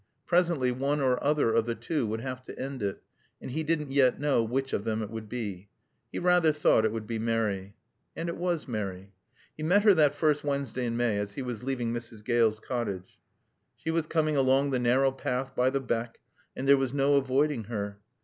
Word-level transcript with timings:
Presently 0.25 0.71
one 0.71 0.99
or 0.99 1.23
other 1.23 1.53
of 1.53 1.67
the 1.67 1.75
two 1.75 2.07
would 2.07 2.21
have 2.21 2.41
to 2.45 2.57
end 2.57 2.81
it, 2.81 3.03
and 3.39 3.51
he 3.51 3.61
didn't 3.61 3.91
yet 3.91 4.19
know 4.19 4.41
which 4.43 4.73
of 4.73 4.83
them 4.83 5.03
it 5.03 5.11
would 5.11 5.29
be. 5.29 5.69
He 6.11 6.17
rather 6.17 6.51
thought 6.51 6.85
it 6.85 6.91
would 6.91 7.05
be 7.05 7.19
Mary. 7.19 7.75
And 8.15 8.27
it 8.27 8.35
was 8.37 8.67
Mary. 8.67 9.13
He 9.55 9.61
met 9.61 9.83
her 9.83 9.93
that 9.93 10.15
first 10.15 10.43
Wednesday 10.43 10.87
in 10.87 10.97
May, 10.97 11.19
as 11.19 11.33
he 11.33 11.43
was 11.43 11.61
leaving 11.61 11.93
Mrs. 11.93 12.25
Gale's 12.25 12.59
cottage. 12.59 13.19
She 13.77 13.91
was 13.91 14.07
coming 14.07 14.35
along 14.35 14.71
the 14.71 14.79
narrow 14.79 15.11
path 15.11 15.55
by 15.55 15.69
the 15.69 15.79
beck 15.79 16.19
and 16.55 16.67
there 16.67 16.77
was 16.77 16.95
no 16.95 17.13
avoiding 17.13 17.65
her. 17.65 17.99